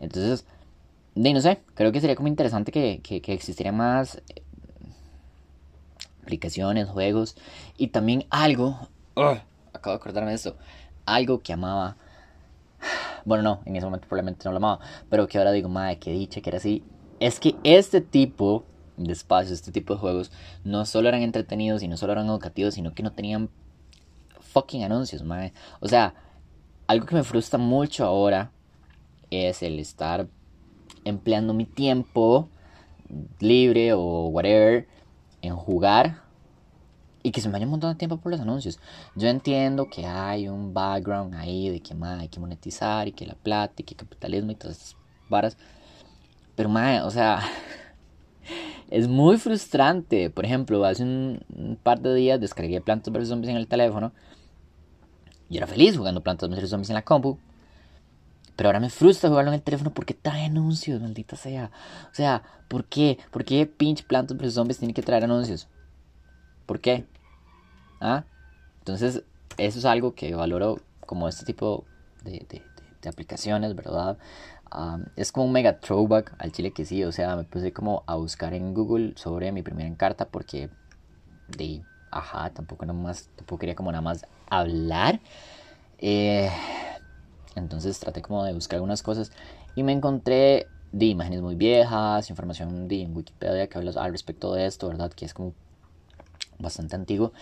Entonces, 0.00 0.46
de 1.14 1.32
no 1.32 1.40
sé, 1.40 1.62
creo 1.74 1.92
que 1.92 2.00
sería 2.00 2.16
como 2.16 2.28
interesante 2.28 2.72
que, 2.72 3.00
que, 3.02 3.20
que 3.20 3.32
existieran 3.32 3.76
más 3.76 4.16
eh, 4.16 4.42
aplicaciones, 6.22 6.88
juegos 6.88 7.36
y 7.76 7.88
también 7.88 8.26
algo, 8.30 8.88
acabo 9.72 9.96
de 9.96 10.00
acordarme 10.00 10.30
de 10.30 10.36
esto, 10.36 10.56
algo 11.06 11.40
que 11.40 11.52
amaba. 11.52 11.96
Bueno, 13.24 13.42
no, 13.42 13.60
en 13.66 13.76
ese 13.76 13.84
momento 13.84 14.08
probablemente 14.08 14.44
no 14.46 14.52
lo 14.52 14.56
amaba, 14.56 14.80
pero 15.10 15.26
que 15.26 15.36
ahora 15.36 15.52
digo, 15.52 15.68
madre, 15.68 15.98
que 15.98 16.10
dicha 16.10 16.40
que 16.40 16.48
era 16.50 16.56
así 16.56 16.82
es 17.20 17.38
que 17.38 17.54
este 17.62 18.00
tipo 18.00 18.64
de 18.96 19.12
espacios, 19.12 19.52
este 19.52 19.72
tipo 19.72 19.94
de 19.94 20.00
juegos, 20.00 20.32
no 20.64 20.84
solo 20.86 21.08
eran 21.08 21.22
entretenidos 21.22 21.82
y 21.82 21.88
no 21.88 21.96
solo 21.96 22.12
eran 22.12 22.26
educativos, 22.26 22.74
sino 22.74 22.94
que 22.94 23.02
no 23.02 23.12
tenían 23.12 23.50
fucking 24.40 24.82
anuncios, 24.82 25.22
madre. 25.22 25.52
O 25.80 25.88
sea, 25.88 26.14
algo 26.86 27.06
que 27.06 27.14
me 27.14 27.22
frustra 27.22 27.58
mucho 27.58 28.04
ahora 28.04 28.50
es 29.30 29.62
el 29.62 29.78
estar 29.78 30.26
empleando 31.04 31.54
mi 31.54 31.64
tiempo 31.64 32.48
libre 33.40 33.92
o 33.92 34.28
whatever 34.28 34.86
en 35.42 35.56
jugar 35.56 36.22
y 37.22 37.32
que 37.32 37.40
se 37.40 37.48
me 37.48 37.52
vaya 37.52 37.66
un 37.66 37.72
montón 37.72 37.92
de 37.92 37.98
tiempo 37.98 38.16
por 38.18 38.32
los 38.32 38.40
anuncios. 38.40 38.78
Yo 39.14 39.28
entiendo 39.28 39.88
que 39.90 40.06
hay 40.06 40.48
un 40.48 40.72
background 40.72 41.34
ahí 41.34 41.68
de 41.68 41.80
que 41.80 41.94
más 41.94 42.20
hay 42.20 42.28
que 42.28 42.40
monetizar 42.40 43.08
y 43.08 43.12
que 43.12 43.26
la 43.26 43.34
plata 43.34 43.74
y 43.78 43.84
que 43.84 43.94
capitalismo 43.94 44.52
y 44.52 44.54
todas 44.54 44.76
estas 44.76 44.96
varas. 45.28 45.56
Pero, 46.56 46.68
mae, 46.68 47.02
o 47.02 47.10
sea, 47.10 47.42
es 48.90 49.08
muy 49.08 49.36
frustrante. 49.36 50.30
Por 50.30 50.44
ejemplo, 50.44 50.84
hace 50.84 51.02
un, 51.02 51.78
par 51.82 52.00
de 52.00 52.14
días 52.14 52.40
descargué 52.40 52.80
Plantas 52.80 53.12
vs 53.12 53.28
Zombies 53.28 53.50
en 53.50 53.56
el 53.56 53.68
teléfono. 53.68 54.12
Y 55.48 55.56
era 55.56 55.66
feliz 55.66 55.96
jugando 55.96 56.22
Plantas 56.22 56.48
vs 56.48 56.70
Zombies 56.70 56.90
en 56.90 56.94
la 56.94 57.02
compu. 57.02 57.38
Pero 58.56 58.68
ahora 58.68 58.80
me 58.80 58.90
frustra 58.90 59.30
jugarlo 59.30 59.50
en 59.50 59.54
el 59.54 59.62
teléfono 59.62 59.92
porque 59.92 60.14
trae 60.14 60.44
anuncios, 60.44 61.00
maldita 61.00 61.36
sea. 61.36 61.70
O 62.10 62.14
sea, 62.14 62.42
¿por 62.68 62.84
qué? 62.84 63.18
¿Por 63.30 63.44
qué 63.44 63.66
pinche 63.66 64.04
Plantas 64.04 64.36
vs 64.36 64.54
Zombies 64.54 64.78
tiene 64.78 64.94
que 64.94 65.02
traer 65.02 65.24
anuncios? 65.24 65.68
¿Por 66.66 66.80
qué? 66.80 67.06
¿Ah? 68.00 68.24
Entonces, 68.80 69.24
eso 69.56 69.78
es 69.78 69.84
algo 69.84 70.14
que 70.14 70.34
valoro 70.34 70.80
como 71.06 71.28
este 71.28 71.44
tipo 71.44 71.84
de, 72.24 72.46
de, 73.02 73.08
aplicaciones, 73.08 73.74
¿verdad? 73.74 74.18
es 75.16 75.32
como 75.32 75.46
un 75.46 75.52
mega 75.52 75.80
throwback 75.80 76.32
al 76.38 76.52
chile 76.52 76.70
que 76.70 76.84
sí, 76.84 77.02
o 77.02 77.10
sea, 77.10 77.34
me 77.34 77.42
puse 77.42 77.72
como 77.72 78.04
a 78.06 78.14
buscar 78.14 78.54
en 78.54 78.72
Google 78.72 79.14
sobre 79.16 79.50
mi 79.50 79.62
primera 79.62 79.88
encarta 79.88 80.28
porque 80.28 80.70
de, 81.48 81.82
ajá, 82.12 82.50
tampoco, 82.50 82.86
más, 82.86 83.28
tampoco 83.34 83.58
quería 83.58 83.74
como 83.74 83.90
nada 83.90 84.02
más 84.02 84.24
hablar. 84.48 85.18
Eh, 85.98 86.50
entonces 87.56 87.98
traté 87.98 88.22
como 88.22 88.44
de 88.44 88.52
buscar 88.52 88.76
algunas 88.76 89.02
cosas 89.02 89.32
y 89.74 89.82
me 89.82 89.92
encontré 89.92 90.66
de 90.92 91.06
imágenes 91.06 91.40
muy 91.40 91.54
viejas, 91.54 92.30
información 92.30 92.88
de 92.88 93.02
en 93.02 93.16
Wikipedia 93.16 93.68
que 93.68 93.78
habla 93.78 93.92
al 94.00 94.12
respecto 94.12 94.54
de 94.54 94.66
esto, 94.66 94.88
¿verdad? 94.88 95.12
Que 95.12 95.24
es 95.24 95.34
como 95.34 95.54
bastante 96.58 96.96
antiguo. 96.96 97.32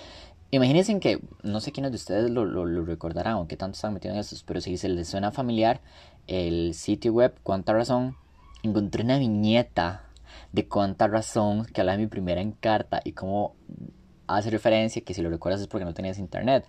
Imagínense 0.51 0.99
que, 0.99 1.21
no 1.43 1.61
sé 1.61 1.73
quiénes 1.73 1.93
de 1.93 1.97
ustedes 1.97 2.31
lo, 2.31 2.45
lo, 2.47 2.85
recordarán 2.85 3.35
o 3.35 3.49
qué 3.49 3.57
tanto 3.57 3.75
están 3.77 3.93
metidos 3.93 4.15
en 4.15 4.21
estos, 4.21 4.43
pero 4.45 4.61
si 4.61 4.79
se 4.79 4.89
les 4.89 5.09
suena 5.09 5.31
familiar, 5.31 5.81
el 6.27 6.75
sitio 6.75 7.13
web 7.13 7.35
Cuánta 7.43 7.75
Razón, 7.75 8.17
encontré 8.63 9.03
una 9.03 9.19
viñeta 9.19 10.05
de 10.53 10.67
Cuánta 10.67 11.07
Razón 11.07 11.67
que 11.67 11.81
habla 11.83 11.93
de 11.93 11.99
mi 11.99 12.07
primera 12.07 12.41
encarta 12.41 13.01
y 13.05 13.13
cómo 13.13 13.55
hace 14.27 14.51
referencia 14.51 15.03
que 15.03 15.13
si 15.13 15.21
lo 15.21 15.29
recuerdas 15.29 15.61
es 15.61 15.67
porque 15.67 15.85
no 15.85 15.93
tenías 15.93 16.19
internet. 16.19 16.65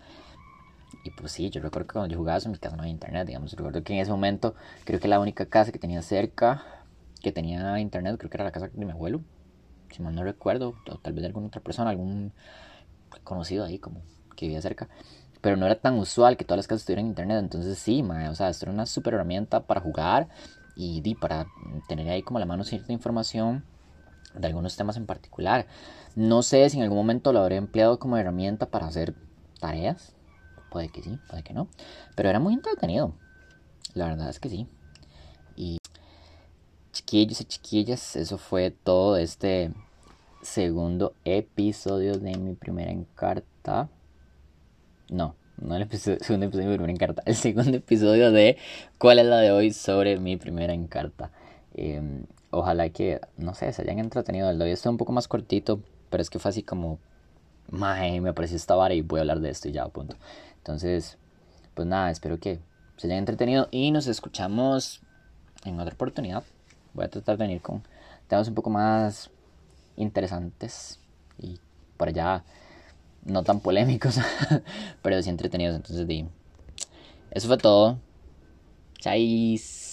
Y 1.03 1.11
pues 1.11 1.31
sí, 1.31 1.49
yo 1.49 1.61
recuerdo 1.61 1.87
que 1.87 1.93
cuando 1.93 2.11
yo 2.11 2.17
jugaba 2.17 2.39
en 2.43 2.51
mi 2.51 2.57
casa 2.57 2.75
no 2.75 2.81
había 2.83 2.91
internet, 2.91 3.27
digamos. 3.27 3.53
Recuerdo 3.53 3.83
que 3.83 3.93
en 3.93 3.99
ese 3.99 4.11
momento 4.11 4.55
creo 4.85 4.99
que 4.99 5.07
la 5.07 5.19
única 5.19 5.45
casa 5.45 5.71
que 5.71 5.79
tenía 5.79 6.01
cerca, 6.01 6.63
que 7.21 7.31
tenía 7.31 7.79
internet, 7.79 8.17
creo 8.17 8.29
que 8.29 8.37
era 8.37 8.43
la 8.43 8.51
casa 8.51 8.67
de 8.67 8.85
mi 8.85 8.91
abuelo. 8.91 9.21
Si 9.91 10.01
mal 10.01 10.15
no 10.15 10.23
recuerdo, 10.23 10.75
o 10.87 10.97
tal 10.97 11.13
vez 11.13 11.21
de 11.21 11.27
alguna 11.27 11.47
otra 11.47 11.61
persona, 11.61 11.89
algún 11.89 12.33
conocido 13.23 13.65
ahí 13.65 13.79
como 13.79 14.01
que 14.35 14.45
vivía 14.45 14.61
cerca. 14.61 14.87
Pero 15.41 15.57
no 15.57 15.65
era 15.65 15.75
tan 15.75 15.97
usual 15.97 16.37
que 16.37 16.43
todas 16.43 16.57
las 16.57 16.67
casas 16.67 16.85
tuvieran 16.85 17.07
internet. 17.07 17.39
Entonces 17.39 17.77
sí, 17.79 18.03
o 18.03 18.35
sea, 18.35 18.49
esto 18.49 18.65
era 18.65 18.73
una 18.73 18.85
super 18.85 19.13
herramienta 19.13 19.61
para 19.61 19.81
jugar 19.81 20.27
y, 20.75 21.01
y 21.03 21.15
para 21.15 21.47
tener 21.87 22.09
ahí 22.09 22.23
como 22.23 22.39
la 22.39 22.45
mano 22.45 22.63
cierta 22.63 22.91
información 22.93 23.63
de 24.33 24.47
algunos 24.47 24.75
temas 24.75 24.97
en 24.97 25.05
particular. 25.05 25.65
No 26.15 26.41
sé 26.43 26.69
si 26.69 26.77
en 26.77 26.83
algún 26.83 26.97
momento 26.97 27.33
lo 27.33 27.39
habré 27.39 27.55
empleado 27.55 27.99
como 27.99 28.17
herramienta 28.17 28.65
para 28.67 28.87
hacer 28.87 29.13
tareas, 29.59 30.13
Puede 30.69 30.89
que 30.89 31.01
sí, 31.01 31.19
puede 31.29 31.43
que 31.43 31.53
no. 31.53 31.67
Pero 32.15 32.29
era 32.29 32.39
muy 32.39 32.53
entretenido. 32.53 33.13
La 33.93 34.07
verdad 34.07 34.29
es 34.29 34.39
que 34.39 34.49
sí. 34.49 34.67
Y 35.55 35.77
chiquillos 36.91 37.41
y 37.41 37.45
chiquillas, 37.45 38.15
eso 38.15 38.37
fue 38.37 38.71
todo 38.71 39.17
este 39.17 39.71
segundo 40.41 41.13
episodio 41.25 42.17
de 42.17 42.37
mi 42.37 42.53
primera 42.55 42.91
encarta. 42.91 43.89
No, 45.09 45.35
no 45.57 45.75
el 45.75 45.89
segundo 45.99 46.45
episodio 46.45 46.69
de 46.69 46.71
mi 46.71 46.77
primera 46.77 46.93
encarta. 46.93 47.23
El 47.25 47.35
segundo 47.35 47.77
episodio 47.77 48.31
de 48.31 48.57
¿Cuál 48.97 49.19
es 49.19 49.25
la 49.25 49.39
de 49.39 49.51
hoy 49.51 49.73
sobre 49.73 50.17
mi 50.17 50.37
primera 50.37 50.73
encarta? 50.73 51.31
Em, 51.73 52.25
ojalá 52.51 52.89
que, 52.89 53.21
no 53.37 53.53
sé, 53.53 53.71
se 53.73 53.81
hayan 53.81 53.99
entretenido. 53.99 54.49
El 54.49 54.59
de 54.59 54.65
hoy 54.65 54.71
está 54.71 54.89
un 54.89 54.97
poco 54.97 55.11
más 55.11 55.27
cortito, 55.27 55.81
pero 56.09 56.21
es 56.21 56.29
que 56.29 56.39
fue 56.39 56.49
así 56.49 56.63
como, 56.63 56.99
me 57.71 58.33
pareció 58.33 58.57
esta 58.57 58.75
vara 58.75 58.93
y 58.93 59.01
voy 59.01 59.19
a 59.19 59.21
hablar 59.21 59.39
de 59.39 59.49
esto 59.49 59.67
y 59.69 59.71
ya, 59.71 59.87
punto. 59.87 60.15
Entonces, 60.57 61.17
pues 61.73 61.87
nada, 61.87 62.11
espero 62.11 62.39
que 62.39 62.59
se 62.97 63.07
hayan 63.07 63.19
entretenido 63.19 63.67
y 63.71 63.91
nos 63.91 64.07
escuchamos 64.07 65.01
en 65.65 65.79
otra 65.79 65.93
oportunidad. 65.93 66.43
Voy 66.93 67.05
a 67.05 67.09
tratar 67.09 67.37
de 67.37 67.45
venir 67.45 67.61
con 67.61 67.83
temas 68.27 68.47
un 68.47 68.55
poco 68.55 68.69
más 68.69 69.29
interesantes 69.95 70.99
y 71.37 71.59
por 71.97 72.09
allá 72.09 72.43
no 73.25 73.43
tan 73.43 73.59
polémicos, 73.59 74.17
pero 75.01 75.21
sí 75.21 75.29
entretenidos. 75.29 75.75
Entonces, 75.75 76.07
eso 77.31 77.47
fue 77.47 77.57
todo. 77.57 77.99
Chais. 78.99 79.88